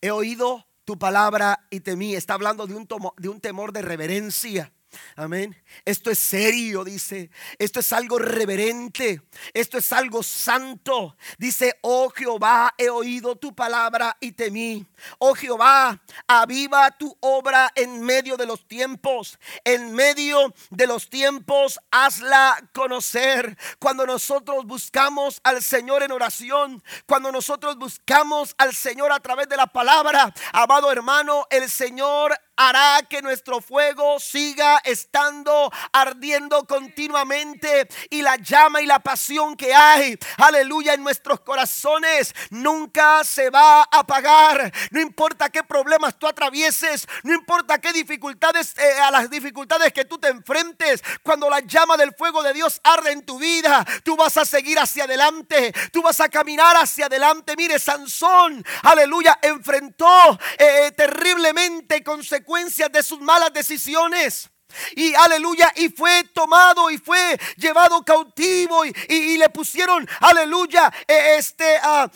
[0.00, 2.14] He oído tu palabra y temí.
[2.14, 2.88] Está hablando de un,
[3.18, 4.72] de un temor de reverencia.
[5.16, 5.56] Amén.
[5.84, 7.30] Esto es serio, dice.
[7.58, 9.22] Esto es algo reverente.
[9.54, 11.16] Esto es algo santo.
[11.38, 14.86] Dice, oh Jehová, he oído tu palabra y temí.
[15.18, 19.38] Oh Jehová, aviva tu obra en medio de los tiempos.
[19.64, 23.56] En medio de los tiempos, hazla conocer.
[23.78, 29.56] Cuando nosotros buscamos al Señor en oración, cuando nosotros buscamos al Señor a través de
[29.56, 38.20] la palabra, amado hermano, el Señor hará que nuestro fuego siga estando ardiendo continuamente y
[38.20, 43.88] la llama y la pasión que hay, aleluya, en nuestros corazones nunca se va a
[43.90, 44.70] apagar.
[44.90, 50.04] No importa qué problemas tú atravieses, no importa qué dificultades, eh, a las dificultades que
[50.04, 54.16] tú te enfrentes, cuando la llama del fuego de Dios arde en tu vida, tú
[54.16, 57.54] vas a seguir hacia adelante, tú vas a caminar hacia adelante.
[57.56, 62.49] Mire, Sansón, aleluya, enfrentó eh, terriblemente consecuencias
[62.90, 64.50] de sus malas decisiones.
[64.94, 71.76] Y aleluya, y fue tomado y fue llevado cautivo y, le pusieron, aleluya, eh, este,
[71.78, 72.08] uh,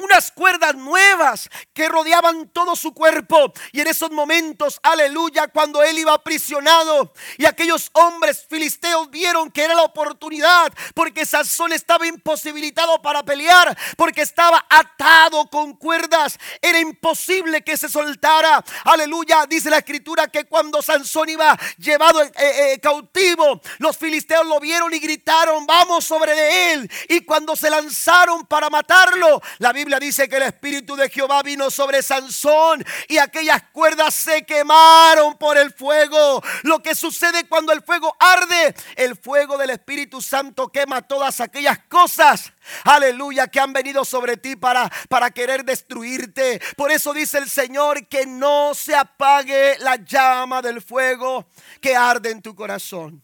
[0.00, 3.52] unas cuerdas nuevas que rodeaban todo su cuerpo.
[3.72, 9.64] Y en esos momentos, aleluya, cuando él iba aprisionado y aquellos hombres filisteos vieron que
[9.64, 16.78] era la oportunidad, porque Sansón estaba imposibilitado para pelear, porque estaba atado con cuerdas, era
[16.80, 18.64] imposible que se soltara.
[18.84, 24.60] Aleluya, dice la escritura que cuando Sansón iba llevado eh, eh, cautivo, los filisteos lo
[24.60, 26.90] vieron y gritaron, vamos sobre él.
[27.08, 31.70] Y cuando se lanzaron para matarlo, la Biblia dice que el Espíritu de Jehová vino
[31.70, 36.42] sobre Sansón y aquellas cuerdas se quemaron por el fuego.
[36.62, 41.78] Lo que sucede cuando el fuego arde, el fuego del Espíritu Santo quema todas aquellas
[41.88, 42.52] cosas.
[42.84, 46.60] Aleluya, que han venido sobre ti para, para querer destruirte.
[46.76, 51.48] Por eso dice el Señor que no se apague la llama del fuego
[51.80, 53.22] que arde en tu corazón.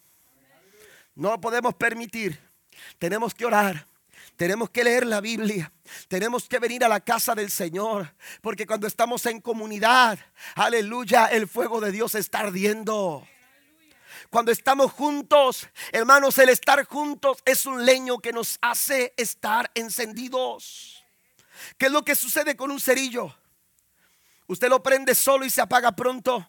[1.15, 2.39] No podemos permitir.
[2.99, 3.87] Tenemos que orar
[4.37, 5.73] tenemos que leer la Biblia.
[6.09, 8.15] Tenemos que venir a la casa del Señor.
[8.41, 10.19] Porque cuando estamos en comunidad,
[10.55, 13.27] aleluya, el fuego de Dios está ardiendo.
[14.31, 21.05] Cuando estamos juntos, hermanos, el estar juntos es un leño que nos hace estar encendidos.
[21.79, 23.35] ¿Qué es lo que sucede con un cerillo?
[24.47, 26.49] Usted lo prende solo y se apaga pronto.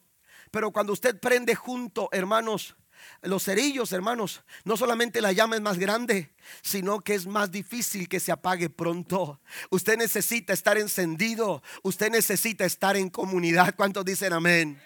[0.51, 2.75] Pero cuando usted prende junto, hermanos,
[3.21, 6.31] los cerillos, hermanos, no solamente la llama es más grande,
[6.61, 9.39] sino que es más difícil que se apague pronto.
[9.69, 13.75] Usted necesita estar encendido, usted necesita estar en comunidad.
[13.75, 14.79] ¿Cuántos dicen amén?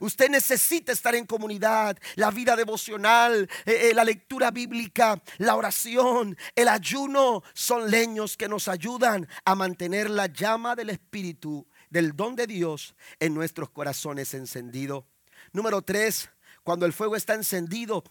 [0.00, 6.36] Usted necesita estar en comunidad, la vida devocional, eh, eh, la lectura bíblica, la oración,
[6.54, 12.36] el ayuno son leños que nos ayudan a mantener la llama del Espíritu, del don
[12.36, 15.06] de Dios en nuestros corazones encendido.
[15.52, 16.28] Número tres,
[16.66, 18.02] cuando el fuego está encendido,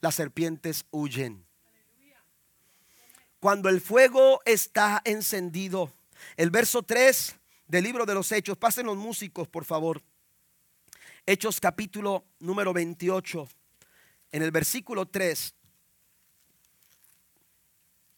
[0.00, 1.44] las serpientes huyen.
[3.40, 5.92] Cuando el fuego está encendido.
[6.36, 7.34] El verso 3
[7.66, 8.56] del libro de los Hechos.
[8.56, 10.00] Pasen los músicos, por favor.
[11.26, 13.48] Hechos capítulo número 28.
[14.30, 15.52] En el versículo 3.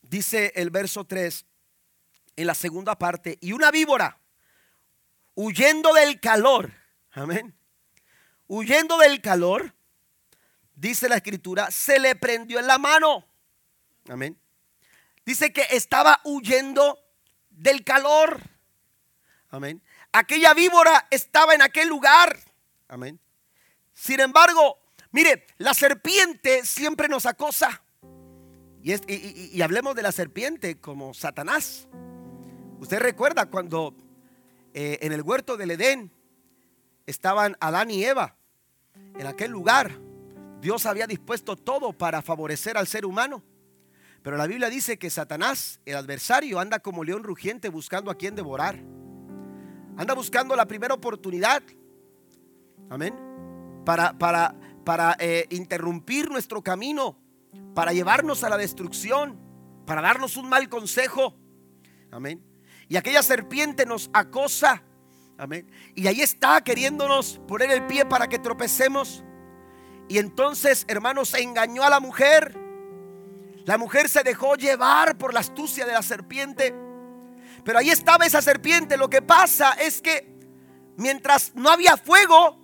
[0.03, 1.47] Dice el verso 3
[2.37, 3.39] en la segunda parte.
[3.41, 4.21] Y una víbora,
[5.35, 6.71] huyendo del calor.
[7.13, 7.57] Amén.
[8.47, 9.73] Huyendo del calor,
[10.77, 13.25] dice la escritura, se le prendió en la mano.
[14.09, 14.39] Amén.
[15.25, 16.99] Dice que estaba huyendo
[17.51, 18.41] del calor.
[19.51, 19.83] Amén.
[20.13, 22.39] Aquella víbora estaba en aquel lugar.
[22.87, 23.19] Amén.
[23.93, 24.79] Sin embargo,
[25.11, 27.83] mire, la serpiente siempre nos acosa.
[28.83, 31.89] Y, hablemos de la serpiente como Satanás.
[32.79, 33.97] Usted recuerda cuando
[34.75, 36.13] eh, en el huerto del Edén
[37.05, 38.37] estaban Adán y Eva
[39.19, 40.06] en aquel lugar.
[40.61, 43.43] Dios había dispuesto todo para favorecer al ser humano.
[44.23, 48.35] Pero la Biblia dice que Satanás, el adversario, anda como león rugiente buscando a quien
[48.35, 48.77] devorar.
[49.97, 51.63] Anda buscando la primera oportunidad.
[52.91, 53.15] Amén.
[53.85, 57.19] Para, para, para eh, interrumpir nuestro camino,
[57.75, 59.39] para llevarnos a la destrucción,
[59.87, 61.37] para darnos un mal consejo.
[62.11, 62.43] Amén.
[62.89, 64.83] Y aquella serpiente nos acosa.
[65.39, 65.71] Amén.
[65.95, 69.23] Y ahí está queriéndonos poner el pie para que tropecemos.
[70.09, 72.57] Y entonces, hermanos, se engañó a la mujer.
[73.65, 76.75] La mujer se dejó llevar por la astucia de la serpiente.
[77.65, 78.97] Pero ahí estaba esa serpiente.
[78.97, 80.37] Lo que pasa es que
[80.97, 82.61] mientras no había fuego,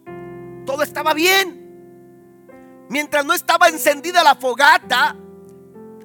[0.65, 2.87] todo estaba bien.
[2.89, 5.17] Mientras no estaba encendida la fogata,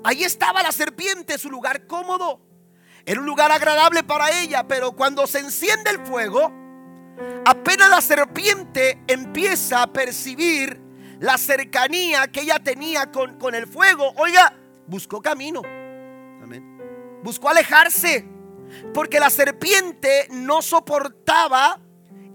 [0.04, 2.41] ahí estaba la serpiente, su lugar cómodo.
[3.06, 6.52] Era un lugar agradable para ella, pero cuando se enciende el fuego,
[7.45, 10.87] apenas la serpiente empieza a percibir
[11.19, 14.53] la cercanía que ella tenía con, con el fuego, oiga,
[14.88, 15.62] buscó camino.
[16.41, 17.19] Amén.
[17.23, 18.25] Buscó alejarse.
[18.93, 21.80] Porque la serpiente no soportaba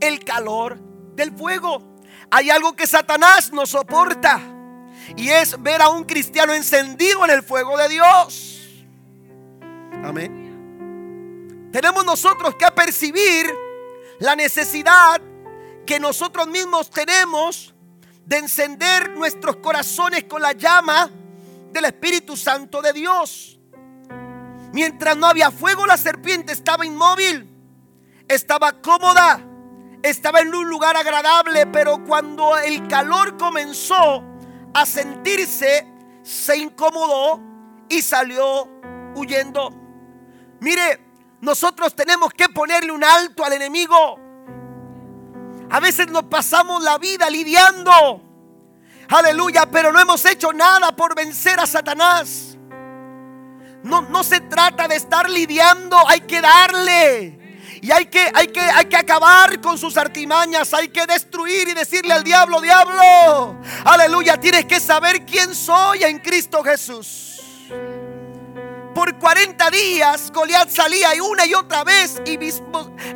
[0.00, 0.78] el calor
[1.14, 1.82] del fuego.
[2.30, 4.40] Hay algo que Satanás no soporta.
[5.16, 8.82] Y es ver a un cristiano encendido en el fuego de Dios.
[10.04, 11.70] Amén.
[11.72, 13.46] Tenemos nosotros que percibir
[14.18, 15.20] la necesidad
[15.86, 17.71] que nosotros mismos tenemos
[18.24, 21.10] de encender nuestros corazones con la llama
[21.72, 23.58] del Espíritu Santo de Dios.
[24.72, 27.48] Mientras no había fuego, la serpiente estaba inmóvil,
[28.28, 29.40] estaba cómoda,
[30.02, 34.24] estaba en un lugar agradable, pero cuando el calor comenzó
[34.72, 35.86] a sentirse,
[36.22, 37.40] se incomodó
[37.88, 38.68] y salió
[39.14, 39.70] huyendo.
[40.60, 41.04] Mire,
[41.40, 44.21] nosotros tenemos que ponerle un alto al enemigo.
[45.72, 48.20] A veces nos pasamos la vida lidiando.
[49.08, 52.58] Aleluya, pero no hemos hecho nada por vencer a Satanás.
[53.82, 57.38] No, no se trata de estar lidiando, hay que darle.
[57.80, 60.74] Y hay que, hay, que, hay que acabar con sus artimañas.
[60.74, 63.58] Hay que destruir y decirle al diablo, diablo.
[63.86, 67.31] Aleluya, tienes que saber quién soy en Cristo Jesús.
[69.02, 72.38] Por 40 días Goliat salía y una y otra vez y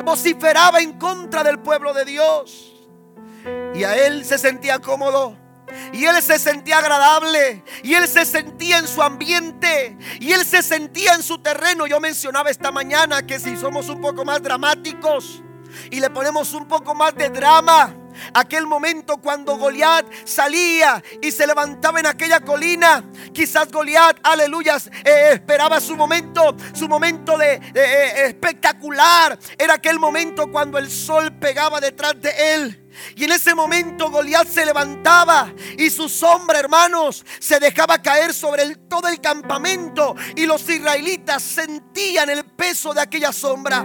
[0.03, 2.75] vociferaba en contra del pueblo de Dios.
[3.73, 5.39] Y a él se sentía cómodo.
[5.93, 7.63] Y él se sentía agradable.
[7.85, 9.97] Y él se sentía en su ambiente.
[10.19, 11.87] Y él se sentía en su terreno.
[11.87, 15.41] Yo mencionaba esta mañana que si somos un poco más dramáticos
[15.93, 17.95] y le ponemos un poco más de drama.
[18.35, 23.05] Aquel momento cuando Goliat salía y se levantaba en aquella colina.
[23.33, 29.39] Quizás Goliat, aleluya, eh, esperaba su momento, su momento de eh, espectacular.
[29.59, 32.83] Era aquel momento cuando el sol pegaba detrás de él.
[33.15, 38.75] Y en ese momento Goliat se levantaba y su sombra, hermanos, se dejaba caer sobre
[38.75, 43.85] todo el campamento y los israelitas sentían el peso de aquella sombra.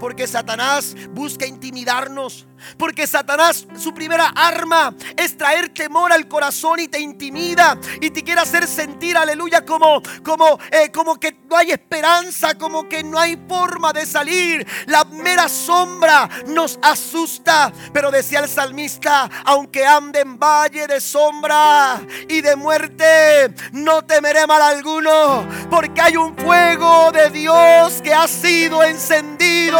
[0.00, 2.47] Porque Satanás busca intimidarnos.
[2.76, 8.22] Porque Satanás, su primera arma es traer temor al corazón y te intimida y te
[8.22, 13.18] quiere hacer sentir, aleluya, como, como, eh, como que no hay esperanza, como que no
[13.18, 14.66] hay forma de salir.
[14.86, 17.72] La mera sombra nos asusta.
[17.92, 24.46] Pero decía el salmista, aunque ande en valle de sombra y de muerte, no temeré
[24.46, 29.78] mal alguno, porque hay un fuego de Dios que ha sido encendido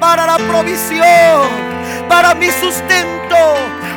[0.00, 1.78] para la provisión
[2.34, 3.36] mi sustento,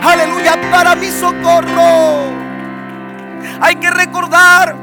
[0.03, 2.31] aleluya, para mi socorro.
[3.59, 4.75] Hay que recordar,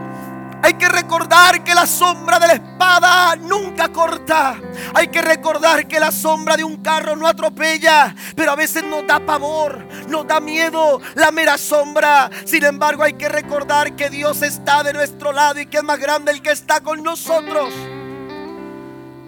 [0.63, 4.57] hay que recordar que la sombra de la espada nunca corta.
[4.95, 9.07] Hay que recordar que la sombra de un carro no atropella, pero a veces nos
[9.07, 12.31] da pavor, nos da miedo la mera sombra.
[12.45, 15.99] Sin embargo, hay que recordar que Dios está de nuestro lado y que es más
[15.99, 17.73] grande el que está con nosotros.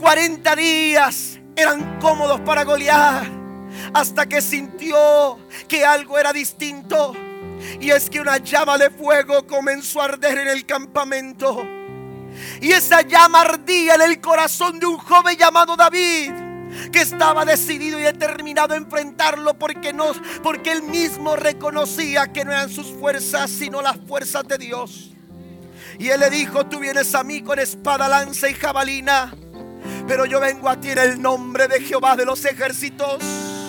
[0.00, 3.39] 40 días eran cómodos para Goliat
[3.92, 7.14] hasta que sintió que algo era distinto.
[7.80, 11.62] Y es que una llama de fuego comenzó a arder en el campamento.
[12.60, 16.32] Y esa llama ardía en el corazón de un joven llamado David
[16.92, 20.12] que estaba decidido y determinado a enfrentarlo porque no
[20.42, 25.10] porque él mismo reconocía que no eran sus fuerzas sino las fuerzas de Dios.
[25.98, 29.34] Y él le dijo, "Tú vienes a mí con espada, lanza y jabalina,
[30.06, 33.59] pero yo vengo a ti en el nombre de Jehová de los ejércitos."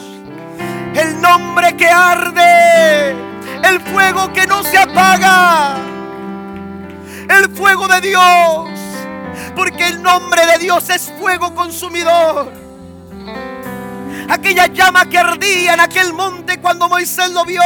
[0.95, 3.11] El nombre que arde,
[3.63, 5.77] el fuego que no se apaga,
[7.29, 8.69] el fuego de Dios,
[9.55, 12.51] porque el nombre de Dios es fuego consumidor.
[14.29, 17.61] Aquella llama que ardía en aquel monte cuando Moisés lo vio.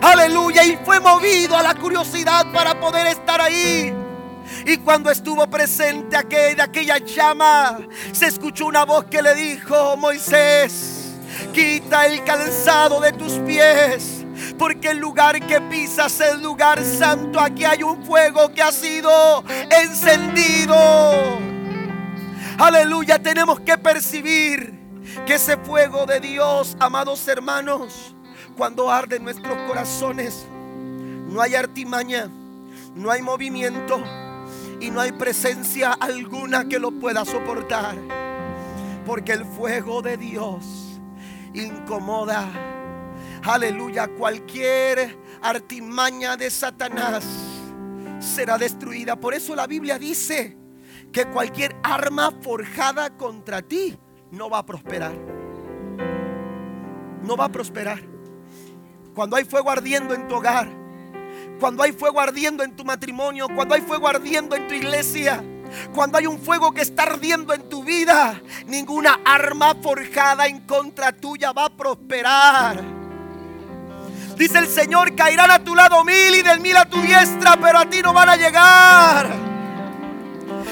[0.00, 0.64] Aleluya.
[0.64, 3.94] Y fue movido a la curiosidad para poder estar ahí.
[4.66, 7.78] Y cuando estuvo presente aquella, aquella llama,
[8.12, 11.01] se escuchó una voz que le dijo, Moisés,
[11.52, 14.24] Quita el calzado de tus pies.
[14.58, 17.40] Porque el lugar que pisas es lugar santo.
[17.40, 20.74] Aquí hay un fuego que ha sido encendido.
[22.58, 24.78] Aleluya, tenemos que percibir
[25.26, 28.14] que ese fuego de Dios, amados hermanos,
[28.56, 30.46] cuando arde en nuestros corazones,
[31.28, 32.28] no hay artimaña,
[32.94, 34.02] no hay movimiento
[34.80, 37.96] y no hay presencia alguna que lo pueda soportar.
[39.06, 40.81] Porque el fuego de Dios
[41.54, 42.48] incomoda.
[43.44, 47.24] Aleluya, cualquier artimaña de Satanás
[48.20, 49.16] será destruida.
[49.16, 50.56] Por eso la Biblia dice
[51.12, 53.98] que cualquier arma forjada contra ti
[54.30, 55.12] no va a prosperar.
[57.22, 58.02] No va a prosperar.
[59.14, 60.68] Cuando hay fuego ardiendo en tu hogar,
[61.60, 65.44] cuando hay fuego ardiendo en tu matrimonio, cuando hay fuego ardiendo en tu iglesia,
[65.94, 71.12] cuando hay un fuego que está ardiendo en tu vida, ninguna arma forjada en contra
[71.12, 72.82] tuya va a prosperar.
[74.36, 77.78] Dice el Señor, caerán a tu lado mil y del mil a tu diestra, pero
[77.78, 79.30] a ti no van a llegar.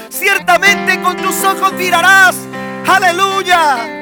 [0.09, 2.35] Ciertamente con tus ojos mirarás,
[2.87, 4.01] aleluya,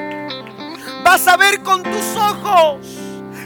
[1.03, 2.85] Vas a ver con tus ojos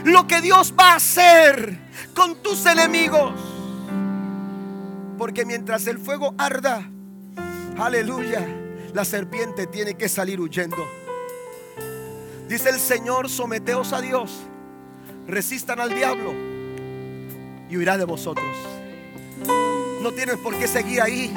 [0.04, 1.78] lo que Dios va a hacer
[2.14, 3.32] con tus enemigos.
[5.16, 6.90] Porque mientras el fuego arda,
[7.78, 8.46] aleluya,
[8.92, 10.86] la serpiente tiene que salir huyendo.
[12.48, 14.30] Dice el Señor, someteos a Dios,
[15.26, 16.32] resistan al diablo
[17.68, 18.56] y huirá de vosotros.
[20.02, 21.32] No tienes por qué seguir ahí.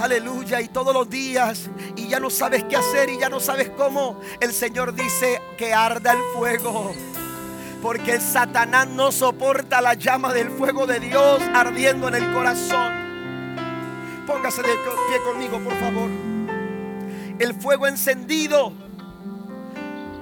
[0.00, 0.60] Aleluya.
[0.60, 1.70] Y todos los días.
[1.96, 4.20] Y ya no sabes qué hacer y ya no sabes cómo.
[4.40, 6.92] El Señor dice que arda el fuego.
[7.80, 13.07] Porque Satanás no soporta la llama del fuego de Dios ardiendo en el corazón.
[14.28, 14.68] Póngase de
[15.08, 16.10] pie conmigo, por favor.
[17.38, 18.74] El fuego encendido.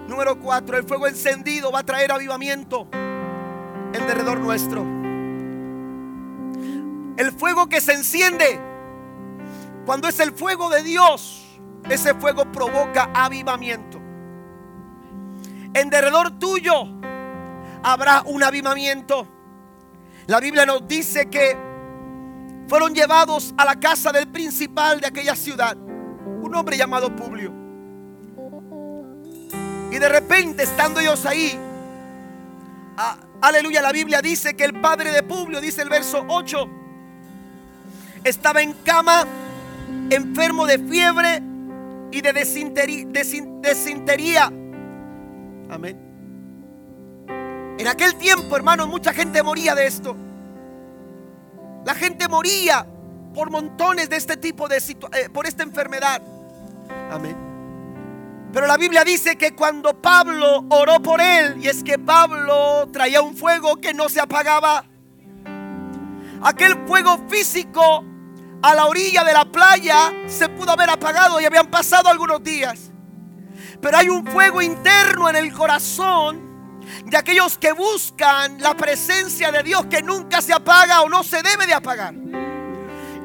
[0.07, 4.83] Número cuatro, el fuego encendido va a traer avivamiento en derredor nuestro.
[7.17, 8.61] El fuego que se enciende,
[9.85, 11.59] cuando es el fuego de Dios,
[11.91, 13.99] ese fuego provoca avivamiento.
[15.75, 16.85] En derredor tuyo
[17.83, 19.27] habrá un avivamiento.
[20.29, 21.66] La Biblia nos dice que
[22.69, 27.53] fueron llevados a la casa del principal de aquella ciudad, un hombre llamado Publio.
[29.91, 31.59] Y de repente, estando ellos ahí,
[33.41, 36.69] aleluya, la Biblia dice que el padre de Publio, dice el verso 8,
[38.25, 39.25] estaba en cama,
[40.11, 41.43] enfermo de fiebre
[42.11, 42.33] y de
[43.63, 44.47] desintería.
[45.71, 46.07] Amén.
[47.79, 50.17] En aquel tiempo, hermano, mucha gente moría de esto.
[51.87, 52.85] La gente moría
[53.33, 56.21] por montones de este tipo de situaciones, eh, por esta enfermedad.
[57.13, 57.37] Amén.
[58.53, 63.23] Pero la Biblia dice que cuando Pablo oró por él, y es que Pablo traía
[63.23, 64.85] un fuego que no se apagaba,
[66.43, 68.05] aquel fuego físico
[68.63, 72.91] a la orilla de la playa se pudo haber apagado y habían pasado algunos días.
[73.81, 76.46] Pero hay un fuego interno en el corazón
[77.05, 81.43] de aquellos que buscan la presencia de Dios que nunca se apaga o no se
[81.43, 82.15] debe de apagar.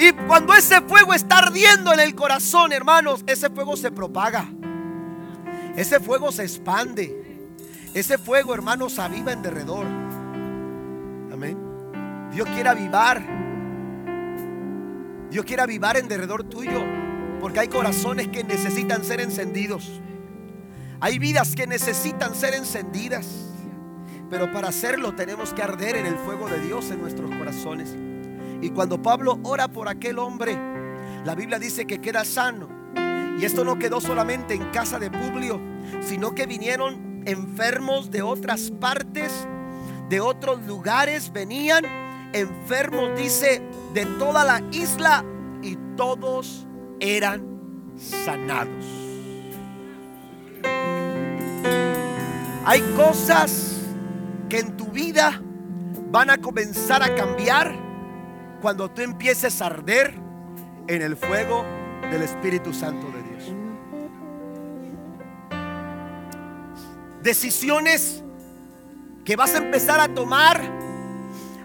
[0.01, 4.47] Y cuando ese fuego está ardiendo en el corazón, hermanos, ese fuego se propaga.
[5.76, 7.49] Ese fuego se expande.
[7.93, 9.86] Ese fuego, hermanos, aviva en derredor.
[11.32, 11.55] Amén.
[12.34, 13.22] Dios quiere avivar.
[15.30, 16.84] Dios quiere avivar en derredor tuyo.
[17.39, 20.01] Porque hay corazones que necesitan ser encendidos.
[20.99, 23.51] Hay vidas que necesitan ser encendidas.
[24.32, 27.94] Pero para hacerlo tenemos que arder en el fuego de Dios en nuestros corazones.
[28.62, 30.58] Y cuando Pablo ora por aquel hombre,
[31.26, 32.70] la Biblia dice que queda sano.
[33.38, 35.60] Y esto no quedó solamente en casa de Publio,
[36.00, 39.48] sino que vinieron enfermos de otras partes,
[40.08, 41.84] de otros lugares, venían
[42.34, 43.62] enfermos, dice,
[43.94, 45.26] de toda la isla
[45.62, 46.66] y todos
[47.02, 47.44] eran
[47.98, 48.86] sanados.
[52.64, 53.71] Hay cosas
[54.52, 55.41] que en tu vida
[56.12, 57.74] van a comenzar a cambiar
[58.62, 60.14] cuando tú empieces a arder
[60.89, 61.64] en el fuego
[62.12, 63.56] del Espíritu Santo de Dios.
[67.24, 68.26] Decisiones
[69.24, 70.62] que vas a empezar a tomar,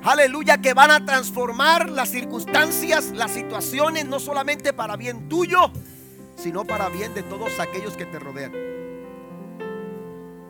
[0.04, 5.72] aleluya, que van a transformar las circunstancias, las situaciones, no solamente para bien tuyo,
[6.36, 8.52] sino para bien de todos aquellos que te rodean.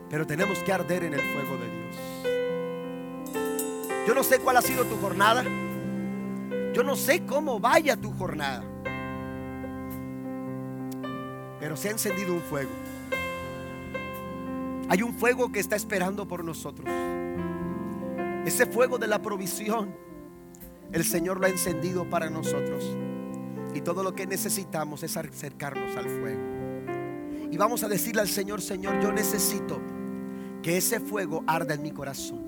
[0.07, 1.76] Pero tenemos que arder en el fuego de Dios.
[4.07, 5.43] Yo no sé cuál ha sido tu jornada.
[6.73, 8.63] Yo no sé cómo vaya tu jornada.
[11.59, 12.71] Pero se ha encendido un fuego.
[14.87, 16.89] Hay un fuego que está esperando por nosotros.
[18.45, 19.93] Ese fuego de la provisión,
[20.93, 22.85] el Señor lo ha encendido para nosotros.
[23.73, 26.41] Y todo lo que necesitamos es acercarnos al fuego.
[27.51, 29.81] Y vamos a decirle al Señor, Señor, yo necesito
[30.63, 32.46] que ese fuego arda en mi corazón.